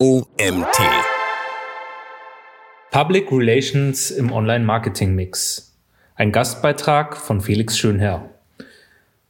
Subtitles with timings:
[0.00, 0.78] OMT.
[2.92, 5.76] Public Relations im Online-Marketing-Mix.
[6.14, 8.30] Ein Gastbeitrag von Felix Schönherr.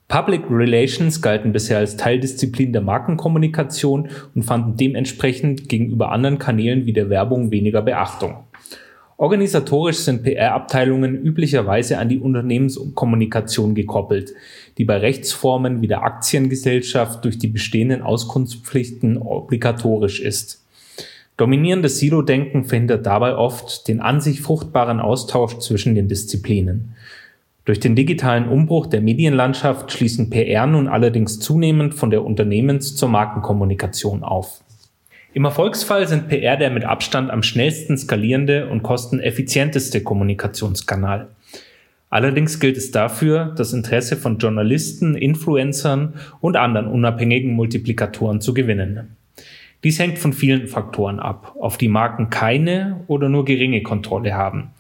[0.09, 6.93] Public Relations galten bisher als Teildisziplin der Markenkommunikation und fanden dementsprechend gegenüber anderen Kanälen wie
[6.93, 8.45] der Werbung weniger Beachtung.
[9.21, 14.33] Organisatorisch sind PR-Abteilungen üblicherweise an die Unternehmenskommunikation gekoppelt,
[14.79, 20.65] die bei Rechtsformen wie der Aktiengesellschaft durch die bestehenden Auskunftspflichten obligatorisch ist.
[21.37, 26.95] Dominierendes Silo-Denken verhindert dabei oft den an sich fruchtbaren Austausch zwischen den Disziplinen.
[27.65, 33.09] Durch den digitalen Umbruch der Medienlandschaft schließen PR nun allerdings zunehmend von der Unternehmens- zur
[33.09, 34.63] Markenkommunikation auf.
[35.35, 41.29] Im Erfolgsfall sind PR der mit Abstand am schnellsten skalierende und kosteneffizienteste Kommunikationskanal.
[42.09, 49.17] Allerdings gilt es dafür, das Interesse von Journalisten, Influencern und anderen unabhängigen Multiplikatoren zu gewinnen.
[49.85, 54.71] Dies hängt von vielen Faktoren ab, auf die Marken keine oder nur geringe Kontrolle haben,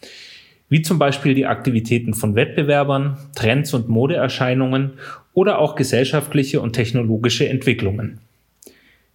[0.70, 4.92] wie zum Beispiel die Aktivitäten von Wettbewerbern, Trends und Modeerscheinungen
[5.34, 8.20] oder auch gesellschaftliche und technologische Entwicklungen.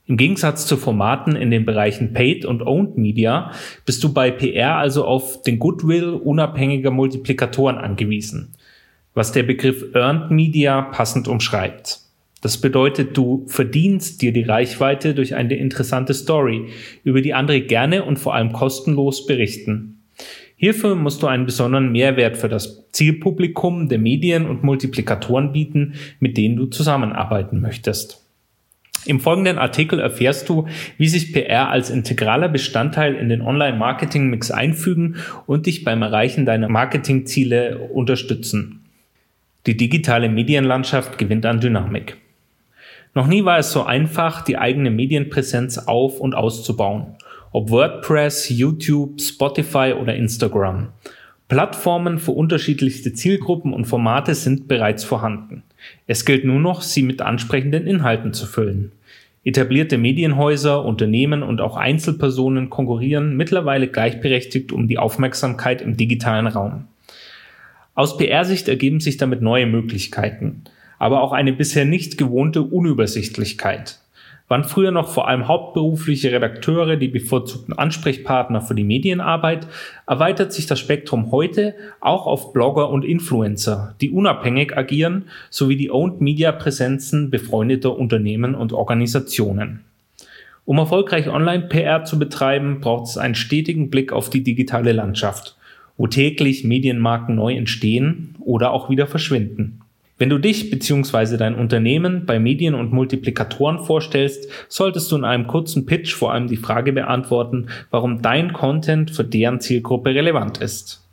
[0.05, 3.51] Im Gegensatz zu Formaten in den Bereichen Paid und Owned Media
[3.85, 8.53] bist du bei PR also auf den Goodwill unabhängiger Multiplikatoren angewiesen,
[9.13, 12.01] was der Begriff Earned Media passend umschreibt.
[12.41, 16.67] Das bedeutet, du verdienst dir die Reichweite durch eine interessante Story,
[17.05, 20.01] über die andere gerne und vor allem kostenlos berichten.
[20.57, 26.35] Hierfür musst du einen besonderen Mehrwert für das Zielpublikum der Medien und Multiplikatoren bieten, mit
[26.35, 28.22] denen du zusammenarbeiten möchtest.
[29.05, 35.17] Im folgenden Artikel erfährst du, wie sich PR als integraler Bestandteil in den Online-Marketing-Mix einfügen
[35.45, 38.85] und dich beim Erreichen deiner Marketingziele unterstützen.
[39.65, 42.17] Die digitale Medienlandschaft gewinnt an Dynamik.
[43.13, 47.15] Noch nie war es so einfach, die eigene Medienpräsenz auf- und auszubauen.
[47.51, 50.89] Ob WordPress, YouTube, Spotify oder Instagram.
[51.47, 55.63] Plattformen für unterschiedlichste Zielgruppen und Formate sind bereits vorhanden.
[56.07, 58.91] Es gilt nur noch, sie mit ansprechenden Inhalten zu füllen.
[59.43, 66.85] Etablierte Medienhäuser, Unternehmen und auch Einzelpersonen konkurrieren mittlerweile gleichberechtigt um die Aufmerksamkeit im digitalen Raum.
[67.93, 70.63] Aus PR-Sicht ergeben sich damit neue Möglichkeiten,
[70.97, 73.99] aber auch eine bisher nicht gewohnte Unübersichtlichkeit
[74.53, 79.65] waren früher noch vor allem hauptberufliche Redakteure die bevorzugten Ansprechpartner für die Medienarbeit,
[80.05, 85.89] erweitert sich das Spektrum heute auch auf Blogger und Influencer, die unabhängig agieren, sowie die
[85.89, 89.85] Owned Media Präsenzen befreundeter Unternehmen und Organisationen.
[90.65, 95.57] Um erfolgreich Online-PR zu betreiben, braucht es einen stetigen Blick auf die digitale Landschaft,
[95.97, 99.82] wo täglich Medienmarken neu entstehen oder auch wieder verschwinden.
[100.23, 101.35] Wenn du dich bzw.
[101.35, 106.47] dein Unternehmen bei Medien und Multiplikatoren vorstellst, solltest du in einem kurzen Pitch vor allem
[106.47, 111.05] die Frage beantworten, warum dein Content für deren Zielgruppe relevant ist.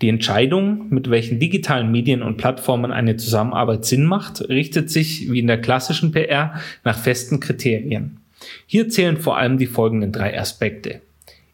[0.00, 5.40] Die Entscheidung, mit welchen digitalen Medien und Plattformen eine Zusammenarbeit Sinn macht, richtet sich wie
[5.40, 8.20] in der klassischen PR nach festen Kriterien.
[8.64, 11.02] Hier zählen vor allem die folgenden drei Aspekte.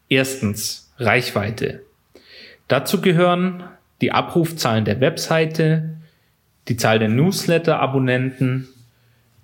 [0.07, 1.81] Erstens Reichweite.
[2.69, 3.63] Dazu gehören
[3.99, 5.96] die Abrufzahlen der Webseite,
[6.67, 8.67] die Zahl der Newsletter-Abonnenten,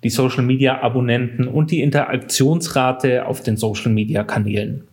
[0.03, 4.84] die Social-Media-Abonnenten und die Interaktionsrate auf den Social-Media-Kanälen.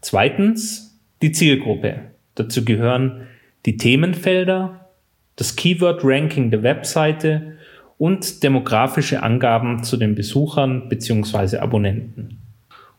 [0.00, 2.00] Zweitens die Zielgruppe.
[2.34, 3.26] Dazu gehören
[3.66, 4.86] die Themenfelder,
[5.36, 7.56] das Keyword-Ranking der Webseite
[7.98, 11.58] und demografische Angaben zu den Besuchern bzw.
[11.58, 12.38] Abonnenten.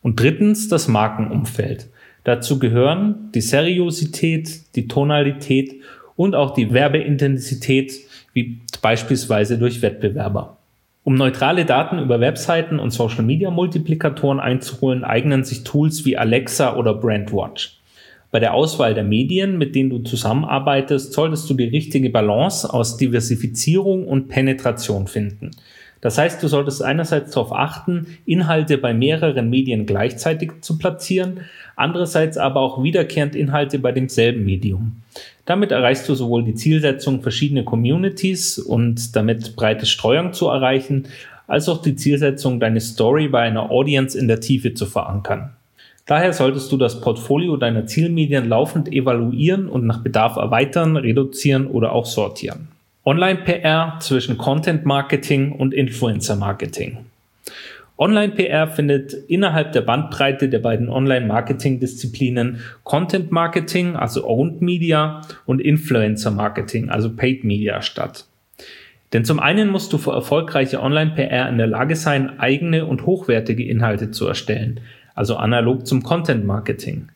[0.02, 1.90] Und drittens das Markenumfeld.
[2.24, 5.76] Dazu gehören die Seriosität, die Tonalität
[6.16, 8.07] und auch die Werbeintensität
[8.38, 10.58] wie beispielsweise durch Wettbewerber.
[11.04, 17.80] Um neutrale Daten über Webseiten und Social-Media-Multiplikatoren einzuholen, eignen sich Tools wie Alexa oder Brandwatch.
[18.30, 22.98] Bei der Auswahl der Medien, mit denen du zusammenarbeitest, solltest du die richtige Balance aus
[22.98, 25.52] Diversifizierung und Penetration finden.
[26.02, 31.42] Das heißt, du solltest einerseits darauf achten, Inhalte bei mehreren Medien gleichzeitig zu platzieren,
[31.76, 35.02] andererseits aber auch wiederkehrend Inhalte bei demselben Medium.
[35.46, 41.08] Damit erreichst du sowohl die Zielsetzung, verschiedene Communities und damit breite Streuung zu erreichen,
[41.48, 45.52] als auch die Zielsetzung, deine Story bei einer Audience in der Tiefe zu verankern.
[46.06, 51.92] Daher solltest du das Portfolio deiner Zielmedien laufend evaluieren und nach Bedarf erweitern, reduzieren oder
[51.92, 52.70] auch sortieren.
[53.08, 57.06] Online-PR zwischen Content-Marketing und Influencer-Marketing.
[57.98, 67.16] Online-PR findet innerhalb der Bandbreite der beiden Online-Marketing-Disziplinen Content-Marketing, also Owned Media, und Influencer-Marketing, also
[67.16, 68.26] Paid Media statt.
[69.14, 73.66] Denn zum einen musst du für erfolgreiche Online-PR in der Lage sein, eigene und hochwertige
[73.66, 74.82] Inhalte zu erstellen,
[75.16, 77.08] also analog zum Content-Marketing.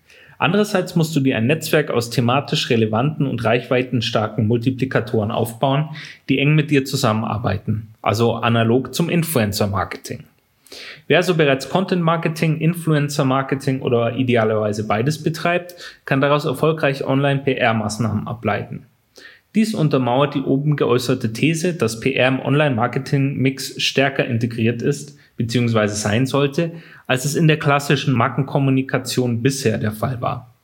[0.41, 5.89] Andererseits musst du dir ein Netzwerk aus thematisch relevanten und reichweitenstarken Multiplikatoren aufbauen,
[6.29, 10.23] die eng mit dir zusammenarbeiten, also analog zum Influencer-Marketing.
[11.05, 18.25] Wer also bereits Content Marketing, Influencer Marketing oder idealerweise beides betreibt, kann daraus erfolgreich Online-PR-Maßnahmen
[18.25, 18.87] ableiten.
[19.53, 25.87] Dies untermauert die oben geäußerte These, dass PR im Online-Marketing-Mix stärker integriert ist bzw.
[25.87, 26.71] sein sollte,
[27.11, 30.55] als es in der klassischen Markenkommunikation bisher der Fall war.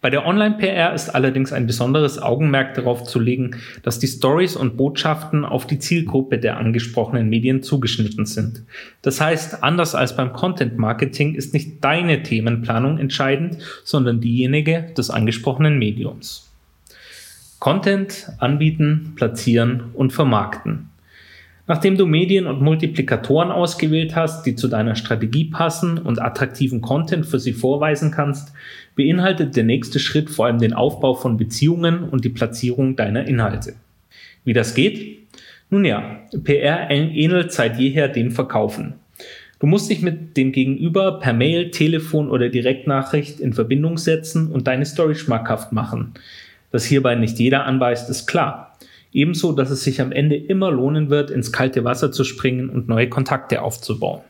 [0.00, 4.78] Bei der Online-PR ist allerdings ein besonderes Augenmerk darauf zu legen, dass die Stories und
[4.78, 8.62] Botschaften auf die Zielgruppe der angesprochenen Medien zugeschnitten sind.
[9.02, 15.78] Das heißt, anders als beim Content-Marketing ist nicht deine Themenplanung entscheidend, sondern diejenige des angesprochenen
[15.78, 16.50] Mediums.
[17.58, 20.88] Content anbieten, platzieren und vermarkten.
[21.66, 27.24] Nachdem du Medien und Multiplikatoren ausgewählt hast, die zu deiner Strategie passen und attraktiven Content
[27.24, 28.52] für sie vorweisen kannst,
[28.96, 33.74] beinhaltet der nächste Schritt vor allem den Aufbau von Beziehungen und die Platzierung deiner Inhalte.
[34.44, 35.20] Wie das geht?
[35.70, 38.94] Nun ja, PR ähnelt seit jeher dem Verkaufen.
[39.58, 44.66] Du musst dich mit dem Gegenüber per Mail, Telefon oder Direktnachricht in Verbindung setzen und
[44.66, 46.12] deine Story schmackhaft machen.
[46.70, 48.73] Dass hierbei nicht jeder anbeißt, ist klar.
[49.14, 52.88] Ebenso, dass es sich am Ende immer lohnen wird, ins kalte Wasser zu springen und
[52.88, 54.22] neue Kontakte aufzubauen.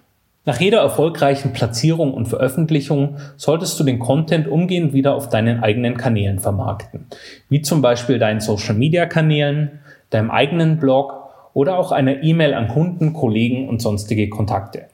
[0.45, 5.97] Nach jeder erfolgreichen Platzierung und Veröffentlichung solltest du den Content umgehend wieder auf deinen eigenen
[5.97, 7.07] Kanälen vermarkten,
[7.49, 11.15] wie zum Beispiel deinen Social-Media-Kanälen, deinem eigenen Blog
[11.55, 14.89] oder auch einer E-Mail an Kunden, Kollegen und sonstige Kontakte.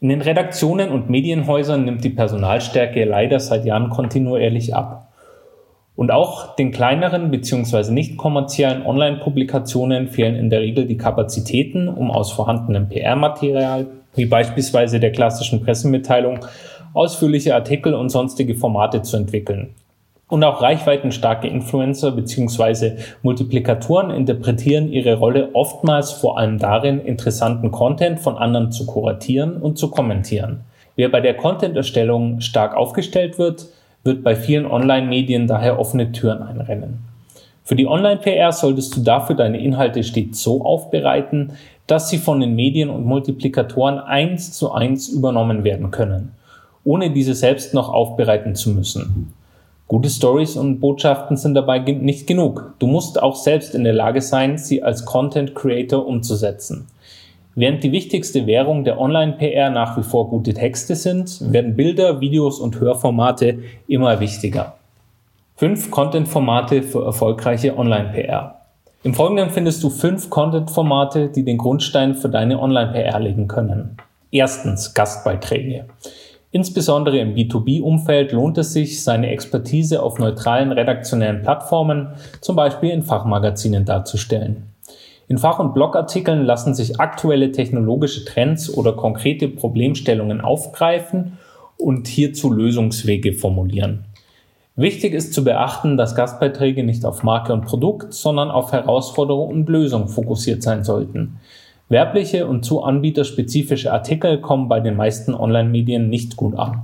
[0.00, 5.07] In den Redaktionen und Medienhäusern nimmt die Personalstärke leider seit Jahren kontinuierlich ab.
[5.98, 7.90] Und auch den kleineren bzw.
[7.90, 15.00] nicht kommerziellen Online-Publikationen fehlen in der Regel die Kapazitäten, um aus vorhandenem PR-Material, wie beispielsweise
[15.00, 16.46] der klassischen Pressemitteilung,
[16.94, 19.74] ausführliche Artikel und sonstige Formate zu entwickeln.
[20.28, 22.92] Und auch reichweitenstarke Influencer bzw.
[23.22, 29.78] Multiplikatoren interpretieren ihre Rolle oftmals vor allem darin, interessanten Content von anderen zu kuratieren und
[29.78, 30.60] zu kommentieren.
[30.94, 33.66] Wer bei der Content-Erstellung stark aufgestellt wird,
[34.04, 36.98] wird bei vielen Online-Medien daher offene Türen einrennen.
[37.64, 41.52] Für die Online-PR solltest du dafür deine Inhalte stets so aufbereiten,
[41.86, 46.32] dass sie von den Medien und Multiplikatoren eins zu eins übernommen werden können,
[46.84, 49.34] ohne diese selbst noch aufbereiten zu müssen.
[49.86, 52.74] Gute Stories und Botschaften sind dabei nicht genug.
[52.78, 56.86] Du musst auch selbst in der Lage sein, sie als Content Creator umzusetzen.
[57.60, 62.60] Während die wichtigste Währung der Online-PR nach wie vor gute Texte sind, werden Bilder, Videos
[62.60, 63.58] und Hörformate
[63.88, 64.76] immer wichtiger.
[65.56, 68.60] Fünf Content-Formate für erfolgreiche Online-PR.
[69.02, 73.96] Im Folgenden findest du fünf Content-Formate, die den Grundstein für deine Online-PR legen können.
[74.30, 75.86] Erstens Gastbeiträge.
[76.52, 82.10] Insbesondere im B2B-Umfeld lohnt es sich, seine Expertise auf neutralen redaktionellen Plattformen,
[82.40, 84.68] zum Beispiel in Fachmagazinen, darzustellen.
[85.28, 91.36] In Fach- und Blogartikeln lassen sich aktuelle technologische Trends oder konkrete Problemstellungen aufgreifen
[91.76, 94.06] und hierzu Lösungswege formulieren.
[94.74, 99.68] Wichtig ist zu beachten, dass Gastbeiträge nicht auf Marke und Produkt, sondern auf Herausforderung und
[99.68, 101.40] Lösung fokussiert sein sollten.
[101.90, 106.82] Werbliche und zu anbieterspezifische Artikel kommen bei den meisten Online-Medien nicht gut an.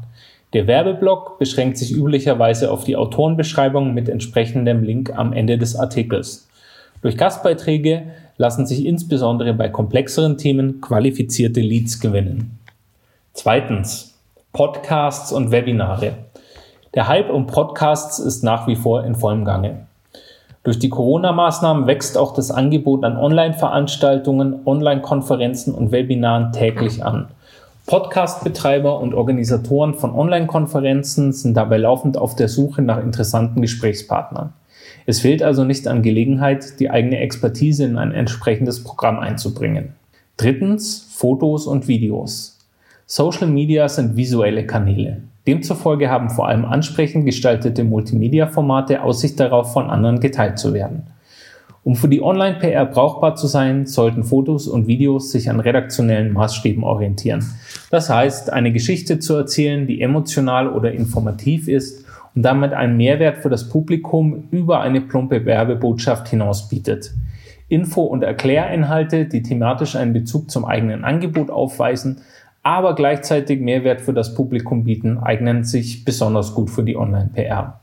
[0.54, 6.48] Der Werbeblock beschränkt sich üblicherweise auf die Autorenbeschreibung mit entsprechendem Link am Ende des Artikels.
[7.02, 8.04] Durch Gastbeiträge
[8.36, 12.58] lassen sich insbesondere bei komplexeren Themen qualifizierte Leads gewinnen.
[13.32, 14.14] Zweitens,
[14.52, 16.12] Podcasts und Webinare.
[16.94, 19.86] Der Hype um Podcasts ist nach wie vor in vollem Gange.
[20.62, 27.28] Durch die Corona-Maßnahmen wächst auch das Angebot an Online-Veranstaltungen, Online-Konferenzen und Webinaren täglich an.
[27.86, 34.54] Podcast-Betreiber und Organisatoren von Online-Konferenzen sind dabei laufend auf der Suche nach interessanten Gesprächspartnern.
[35.06, 39.94] Es fehlt also nicht an Gelegenheit, die eigene Expertise in ein entsprechendes Programm einzubringen.
[40.36, 42.58] Drittens, Fotos und Videos.
[43.06, 45.22] Social Media sind visuelle Kanäle.
[45.46, 51.04] Demzufolge haben vor allem ansprechend gestaltete Multimedia-Formate Aussicht darauf, von anderen geteilt zu werden.
[51.84, 56.82] Um für die Online-PR brauchbar zu sein, sollten Fotos und Videos sich an redaktionellen Maßstäben
[56.82, 57.44] orientieren.
[57.90, 62.03] Das heißt, eine Geschichte zu erzählen, die emotional oder informativ ist
[62.34, 67.12] und damit einen Mehrwert für das Publikum über eine plumpe Werbebotschaft hinaus bietet.
[67.68, 72.20] Info- und Erklärinhalte, die thematisch einen Bezug zum eigenen Angebot aufweisen,
[72.62, 77.80] aber gleichzeitig Mehrwert für das Publikum bieten, eignen sich besonders gut für die Online-PR.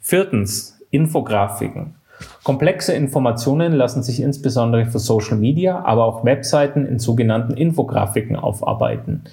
[0.00, 1.94] Viertens, Infografiken.
[2.42, 9.24] Komplexe Informationen lassen sich insbesondere für Social Media, aber auch Webseiten in sogenannten Infografiken aufarbeiten.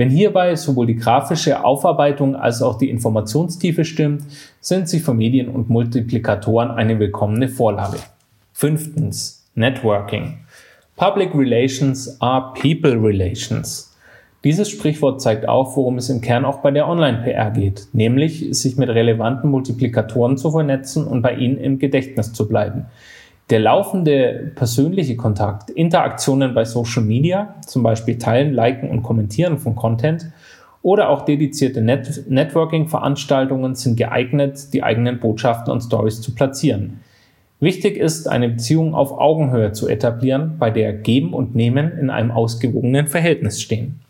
[0.00, 4.22] Wenn hierbei sowohl die grafische Aufarbeitung als auch die Informationstiefe stimmt,
[4.58, 7.98] sind sie für Medien und Multiplikatoren eine willkommene Vorlage.
[8.54, 9.46] Fünftens.
[9.54, 10.38] Networking.
[10.96, 13.94] Public Relations are People Relations.
[14.42, 18.78] Dieses Sprichwort zeigt auf, worum es im Kern auch bei der Online-PR geht, nämlich sich
[18.78, 22.86] mit relevanten Multiplikatoren zu vernetzen und bei ihnen im Gedächtnis zu bleiben.
[23.50, 29.74] Der laufende persönliche Kontakt, Interaktionen bei Social Media, zum Beispiel Teilen, Liken und Kommentieren von
[29.74, 30.30] Content
[30.82, 37.00] oder auch dedizierte Net Networking-Veranstaltungen sind geeignet, die eigenen Botschaften und Stories zu platzieren.
[37.58, 42.30] Wichtig ist, eine Beziehung auf Augenhöhe zu etablieren, bei der Geben und Nehmen in einem
[42.30, 44.00] ausgewogenen Verhältnis stehen.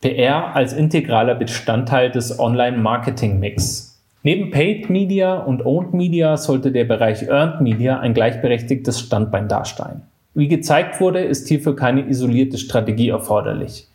[0.00, 3.93] PR als integraler Bestandteil des Online-Marketing-Mix.
[4.26, 10.00] Neben Paid Media und Owned Media sollte der Bereich Earned Media ein gleichberechtigtes Standbein darstellen.
[10.32, 13.86] Wie gezeigt wurde, ist hierfür keine isolierte Strategie erforderlich.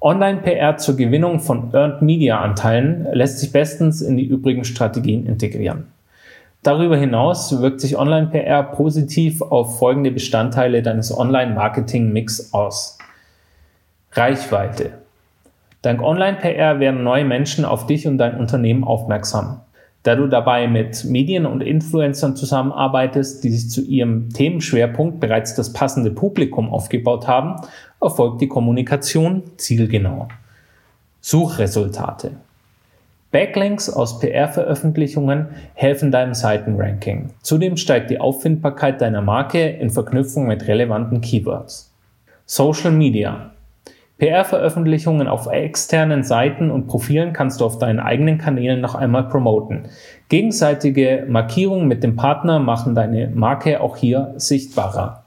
[0.00, 5.86] Online-PR zur Gewinnung von Earned Media Anteilen lässt sich bestens in die übrigen Strategien integrieren.
[6.64, 12.98] Darüber hinaus wirkt sich Online-PR positiv auf folgende Bestandteile deines Online-Marketing-Mix aus.
[14.10, 14.94] Reichweite.
[15.82, 19.60] Dank Online-PR werden neue Menschen auf dich und dein Unternehmen aufmerksam.
[20.06, 25.72] Da du dabei mit Medien und Influencern zusammenarbeitest, die sich zu ihrem Themenschwerpunkt bereits das
[25.72, 27.56] passende Publikum aufgebaut haben,
[28.00, 30.28] erfolgt die Kommunikation zielgenau.
[31.20, 32.36] Suchresultate.
[33.32, 37.30] Backlinks aus PR-Veröffentlichungen helfen deinem Seitenranking.
[37.42, 41.92] Zudem steigt die Auffindbarkeit deiner Marke in Verknüpfung mit relevanten Keywords.
[42.44, 43.55] Social Media.
[44.18, 49.88] PR-Veröffentlichungen auf externen Seiten und Profilen kannst du auf deinen eigenen Kanälen noch einmal promoten.
[50.30, 55.24] Gegenseitige Markierungen mit dem Partner machen deine Marke auch hier sichtbarer.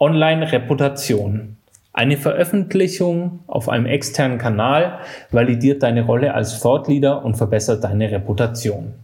[0.00, 1.56] Online-Reputation.
[1.92, 4.98] Eine Veröffentlichung auf einem externen Kanal
[5.30, 8.94] validiert deine Rolle als Thought Leader und verbessert deine Reputation.